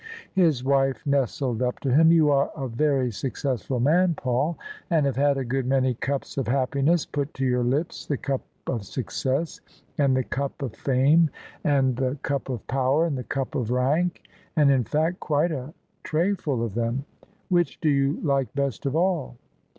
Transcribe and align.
His 0.33 0.63
wife 0.63 1.05
nestled 1.05 1.61
up 1.61 1.79
to 1.81 1.93
him:" 1.93 2.11
You 2.11 2.31
are 2.31 2.49
a 2.57 2.67
very 2.67 3.11
successful 3.11 3.79
man, 3.79 4.15
Paul, 4.15 4.57
and 4.89 5.05
have 5.05 5.15
had 5.15 5.37
a 5.37 5.45
good 5.45 5.67
many 5.67 5.93
cups 5.93 6.37
of 6.39 6.47
happiness 6.47 7.05
put 7.05 7.31
to 7.35 7.45
your 7.45 7.63
lips: 7.63 8.07
the 8.07 8.17
cup 8.17 8.41
of 8.65 8.83
success, 8.83 9.61
and 9.99 10.17
the 10.17 10.23
cup 10.23 10.63
of 10.63 10.71
fame^ 10.71 11.29
and 11.63 11.95
the 11.97 12.17
[350]: 12.17 12.17
OF 12.17 12.17
ISABEL 12.17 12.21
CARNABY 12.23 12.23
cup 12.23 12.49
of 12.49 12.67
power, 12.67 13.05
and 13.05 13.17
the 13.19 13.23
cup 13.23 13.53
of 13.53 13.69
rank, 13.69 14.23
and 14.55 14.71
in 14.71 14.83
fact 14.83 15.19
quite 15.19 15.51
a 15.51 15.71
tray 16.01 16.33
ful 16.33 16.63
of 16.63 16.73
them. 16.73 17.05
Which 17.49 17.79
do 17.79 17.89
you 17.89 18.19
like 18.23 18.51
best 18.55 18.87
of 18.87 18.95
all 18.95 19.37